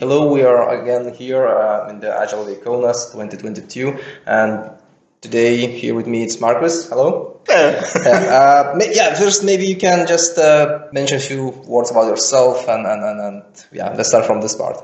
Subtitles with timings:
[0.00, 4.70] Hello, we are again here uh, in the Agile Kaunas 2022, and
[5.20, 6.88] today here with me it's Marcus.
[6.88, 7.38] Hello.
[7.50, 12.86] uh, yeah, first maybe you can just uh, mention a few words about yourself, and,
[12.86, 14.82] and, and, and yeah, let's start from this part.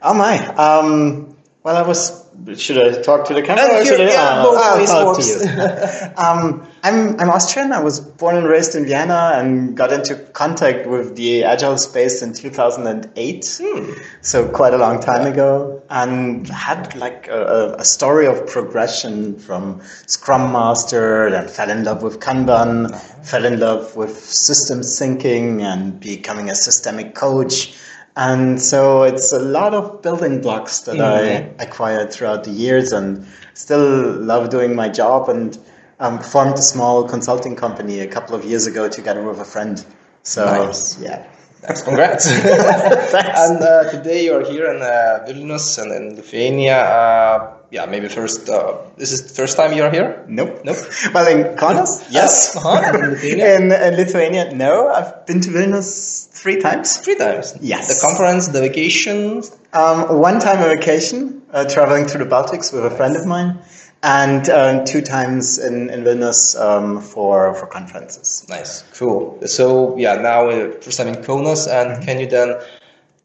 [0.00, 0.38] Oh my.
[0.54, 1.36] Um,
[1.68, 2.24] well, I was.
[2.56, 3.64] Should I talk to the camera?
[3.64, 5.26] Uh, or should I, yeah, uh, both I'll ways talk works.
[5.26, 6.16] to you.
[6.16, 7.72] um, I'm I'm Austrian.
[7.72, 12.22] I was born and raised in Vienna and got into contact with the agile space
[12.22, 13.60] in 2008.
[13.60, 13.92] Hmm.
[14.22, 19.82] So quite a long time ago, and had like a, a story of progression from
[20.06, 26.00] Scrum Master, then fell in love with Kanban, fell in love with systems thinking, and
[26.00, 27.74] becoming a systemic coach.
[28.18, 33.24] And so it's a lot of building blocks that I acquired throughout the years and
[33.54, 35.56] still love doing my job and
[36.00, 39.86] um, formed a small consulting company a couple of years ago together with a friend.
[40.24, 41.00] So, Nice.
[41.00, 41.24] yeah.
[41.60, 42.26] Thanks, congrats.
[42.30, 46.78] and uh, today you are here in uh, Vilnius and in Lithuania.
[46.78, 48.48] Uh, yeah, maybe first.
[48.48, 50.24] Uh, this is the first time you are here.
[50.28, 50.60] Nope.
[50.64, 50.76] Nope.
[51.12, 52.54] Well, in Kaunas, yes.
[52.56, 52.96] Uh-huh.
[52.96, 53.56] In Lithuania?
[53.56, 54.88] in, in Lithuania, no.
[54.88, 56.96] I've been to Vilnius three times.
[56.98, 57.56] Three times.
[57.60, 57.88] Yes.
[57.88, 59.42] The conference, the vacation.
[59.72, 63.58] Um, one time a vacation, uh, traveling through the Baltics with a friend of mine,
[64.02, 68.46] and um, two times in, in Vilnius um, for, for conferences.
[68.48, 69.38] Nice, cool.
[69.46, 72.60] So yeah, now first time in Kaunas, and can you then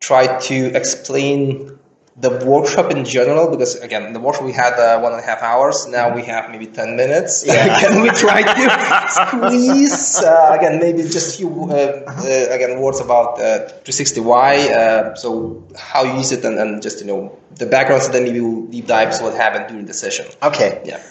[0.00, 1.75] try to explain
[2.18, 3.50] the workshop in general?
[3.50, 5.86] Because again, the workshop we had uh, one and a half hours.
[5.86, 7.44] Now we have maybe ten minutes.
[7.46, 7.80] Yeah.
[7.80, 8.64] can we try to
[9.08, 14.70] squeeze uh, again maybe just a few uh, uh, again words about uh, 360Y?
[14.70, 18.24] Uh, so how you use it, and, and just you know the background and then
[18.24, 20.26] maybe we'll deep dives what happened during the session.
[20.42, 20.82] Okay.
[20.84, 21.02] Yeah.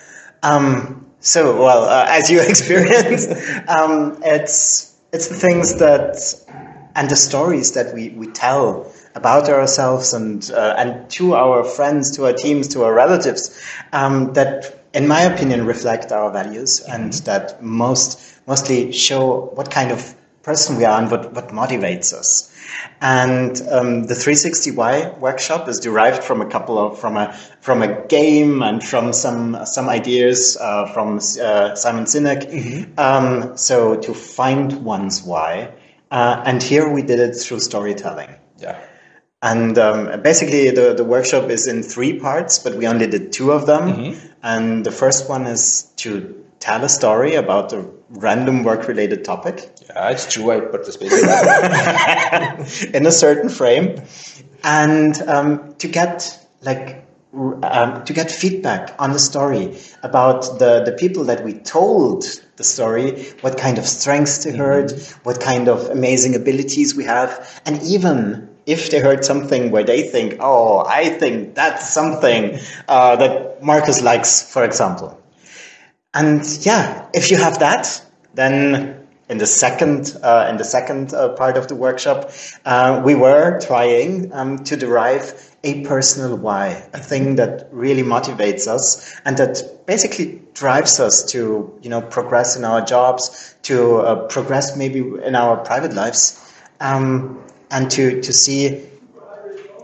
[0.44, 3.30] Um, so, well, uh, as you experienced,
[3.68, 6.18] um, it's it's the things that
[6.96, 12.12] and the stories that we, we tell about ourselves and uh, and to our friends,
[12.18, 13.60] to our teams, to our relatives,
[13.94, 19.92] um, that, in my opinion, reflect our values and that most mostly show what kind
[19.92, 22.52] of person we are and what, what motivates us.
[23.02, 28.06] And um, the 360Y workshop is derived from a couple of from a from a
[28.08, 32.98] game and from some some ideas uh, from uh, Simon Sinek.
[32.98, 35.72] Um, so to find one's why,
[36.12, 38.36] uh, and here we did it through storytelling.
[38.58, 38.80] Yeah.
[39.42, 43.52] And um, basically, the, the workshop is in three parts, but we only did two
[43.52, 44.16] of them.
[44.42, 49.70] And the first one is to tell a story about a random work related topic
[49.88, 50.52] Yeah, it's true.
[50.52, 51.20] I participated.
[52.96, 54.02] in a certain frame,
[54.64, 60.92] and um, to get like um, to get feedback on the story about the the
[60.94, 62.26] people that we told
[62.56, 64.92] the story, what kind of strengths they heard,
[65.24, 70.04] what kind of amazing abilities we have, and even if they heard something where they
[70.04, 75.22] think, oh, I think that's something uh, that Marcus likes, for example.
[76.14, 78.02] And yeah, if you have that,
[78.34, 82.32] then in the second uh, in the second uh, part of the workshop,
[82.66, 88.68] uh, we were trying um, to derive a personal why, a thing that really motivates
[88.68, 94.28] us and that basically drives us to you know progress in our jobs, to uh,
[94.28, 96.40] progress maybe in our private lives,
[96.80, 97.42] um,
[97.76, 98.60] and to to see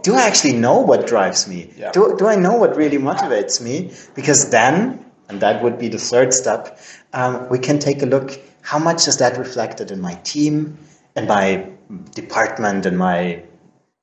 [0.04, 1.70] do I actually know what drives me?
[1.78, 1.92] Yeah.
[1.92, 3.94] Do, do I know what really motivates me?
[4.16, 6.80] Because then, and that would be the third step,
[7.14, 10.78] um, we can take a look how much is that reflected in my team,
[11.16, 11.68] in my
[12.16, 13.44] department, in my,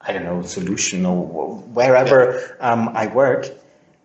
[0.00, 3.50] I don't know, solution or wh- wherever um, I work,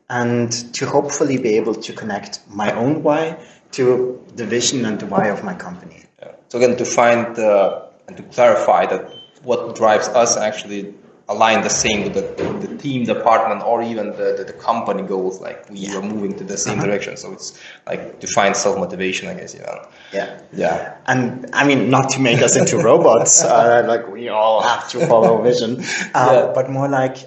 [0.09, 3.37] and to hopefully be able to connect my own why
[3.73, 6.03] to the vision and the why of my company.
[6.19, 6.31] Yeah.
[6.49, 10.93] So again, to find uh, and to clarify that what drives us actually
[11.29, 15.39] align the same with the, the, team, department, or even the, the, the company goals.
[15.39, 17.15] Like we are moving to the same direction.
[17.17, 19.53] So it's like to find self motivation, I guess.
[19.53, 19.87] You know.
[20.11, 20.41] Yeah.
[20.51, 20.97] Yeah.
[21.07, 25.05] And I mean, not to make us into robots, uh, like we all have to
[25.07, 25.79] follow vision,
[26.13, 26.51] uh, Yeah.
[26.53, 27.17] but more like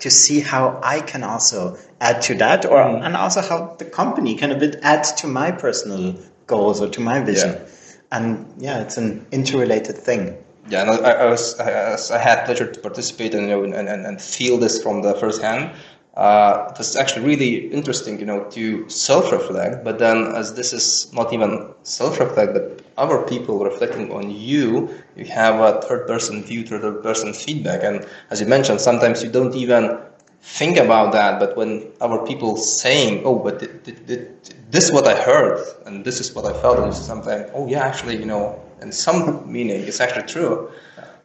[0.00, 4.34] to see how I can also add to that, or and also how the company
[4.34, 6.16] can a bit add to my personal
[6.46, 7.52] goals or to my vision.
[7.52, 7.68] Yeah.
[8.12, 10.36] And yeah, it's an interrelated thing.
[10.68, 13.74] Yeah, and I, I was I, I had pleasure to participate and you know and,
[13.74, 15.74] and, and feel this from the first hand.
[16.16, 19.82] Uh, it was actually really interesting, you know, to self-reflect.
[19.82, 25.24] But then, as this is not even self-reflect, but other people reflecting on you, you
[25.24, 27.82] have a third-person view, third-person feedback.
[27.82, 29.98] And as you mentioned, sometimes you don't even
[30.40, 31.40] think about that.
[31.40, 34.28] But when other people saying, "Oh, but th- th- th-
[34.70, 37.84] this is what I heard, and this is what I felt," and something, "Oh, yeah,
[37.84, 40.70] actually, you know." In some meaning, it's actually true.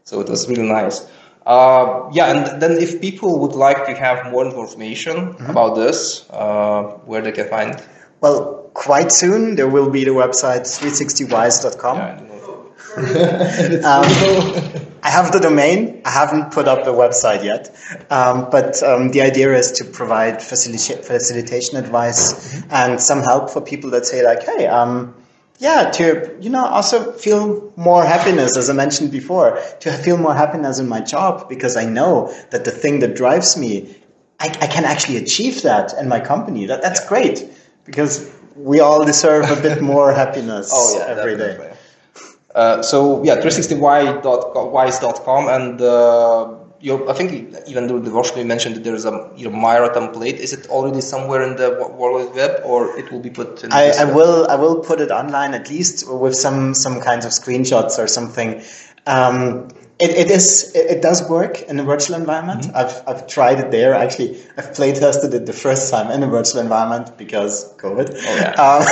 [0.06, 1.06] So it was really nice.
[1.46, 5.50] Uh, yeah, and then if people would like to have more information Mm-hmm.
[5.52, 7.70] about this, uh, where they can find.
[7.76, 7.88] it?
[8.22, 11.98] Well, quite soon there will be the website 360wise.com.
[11.98, 12.26] Yeah, I.
[13.90, 14.06] Um,
[15.02, 16.02] I have the domain.
[16.06, 17.64] I haven't put up the website yet,
[18.10, 23.62] um, but um, the idea is to provide facilita- facilitation advice and some help for
[23.62, 25.14] people that say like, "Hey, um,
[25.60, 30.34] yeah, to you know also feel more happiness, as I mentioned before, to feel more
[30.34, 33.94] happiness in my job because I know that the thing that drives me,
[34.40, 36.66] I, I can actually achieve that in my company.
[36.66, 37.44] That that's great
[37.84, 41.74] because we all deserve a bit more happiness Oh yeah, every day.
[42.56, 48.84] Uh, so yeah, 360y.wise.com and uh, I think even during the workshop you mentioned that
[48.86, 50.36] there's a you know Miro template.
[50.36, 53.74] Is it already somewhere in the World Wide Web or it will be put in
[53.74, 57.32] I, I will I will put it online at least with some some kinds of
[57.32, 58.62] screenshots or something.
[59.08, 59.68] Um,
[60.00, 62.62] it, it is it, it does work in a virtual environment.
[62.62, 62.78] Mm-hmm.
[62.78, 63.94] I've I've tried it there.
[63.94, 68.10] Actually, I've play tested it the first time in a virtual environment because COVID.
[68.16, 68.56] Oh, yeah.
[68.70, 68.84] Um,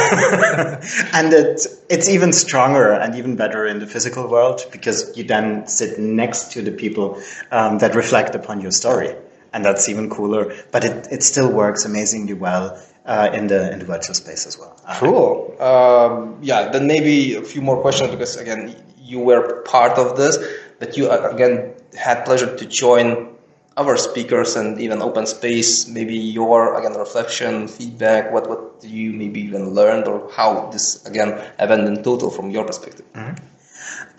[1.13, 5.65] and it it's even stronger and even better in the physical world because you then
[5.67, 7.21] sit next to the people
[7.51, 9.15] um, that reflect upon your story,
[9.53, 10.53] and that's even cooler.
[10.71, 14.57] But it, it still works amazingly well uh, in the in the virtual space as
[14.57, 14.75] well.
[14.85, 15.55] Uh, Cool.
[15.61, 20.37] Um, yeah, then maybe a few more questions because again, you were part of this,
[20.79, 23.29] but you uh, again had pleasure to join
[23.77, 25.87] other speakers and even open space.
[25.87, 28.31] Maybe your again reflection, feedback.
[28.31, 32.65] What what you maybe even learned or how this again event in total from your
[32.65, 33.05] perspective?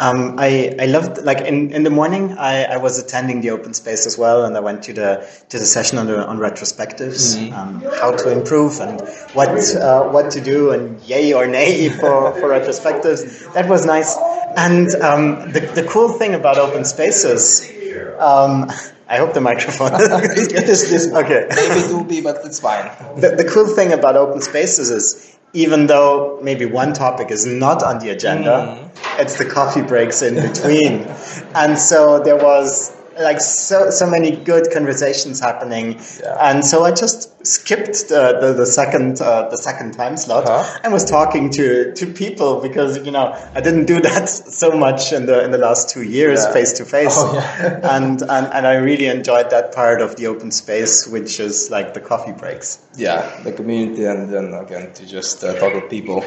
[0.01, 3.75] Um, I, I loved like in, in the morning I, I was attending the open
[3.75, 7.37] space as well and I went to the to the session on the, on retrospectives
[7.53, 9.01] um, how to improve and
[9.35, 13.53] what uh, what to do and yay or nay for, for retrospectives.
[13.55, 14.17] That was nice.
[14.57, 17.69] And um, the, the cool thing about open spaces
[18.21, 18.71] um,
[19.09, 21.47] I hope the microphone This- this- okay.
[21.51, 22.87] Maybe it will be, but it's fine.
[23.21, 27.83] the, the cool thing about open spaces is even though maybe one topic is not
[27.83, 28.88] on the agenda,
[29.19, 31.07] it's the coffee breaks in between.
[31.55, 36.37] and so there was like so so many good conversations happening, Yeah.
[36.41, 40.79] and so I just skipped the the, the second uh, the second time slot Uh-huh.
[40.85, 44.29] and was talking to to people because you know I didn't do that
[44.63, 47.35] so much in the in the last two years face to face, Oh,
[47.97, 51.95] and and and I really enjoyed that part of the open space, which is like
[51.95, 52.79] the coffee breaks.
[52.97, 56.23] Yeah, the community and then again to just uh, talk with people.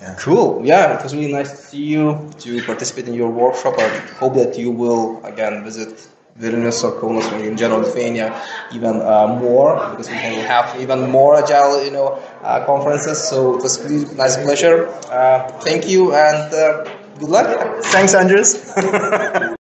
[0.00, 0.14] Yeah.
[0.18, 0.60] Cool.
[0.64, 3.74] Yeah, it was really nice to see you, to participate in your workshop.
[3.78, 3.88] I
[4.20, 6.06] hope that you will again visit
[6.38, 8.28] Vilnius or Kaunas or in general Lithuania
[8.72, 13.22] even uh, more because we will have even more agile, you know, uh, conferences.
[13.26, 14.88] So it was really nice pleasure.
[15.10, 16.84] Uh, thank you and uh,
[17.18, 17.82] good luck.
[17.84, 18.70] Thanks, Andres.